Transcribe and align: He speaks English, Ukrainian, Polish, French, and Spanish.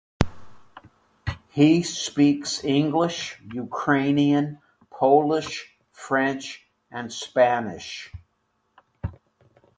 He 1.49 1.83
speaks 1.83 2.63
English, 2.63 3.39
Ukrainian, 3.53 4.57
Polish, 4.89 5.77
French, 5.91 6.65
and 6.91 7.13
Spanish. 7.13 8.11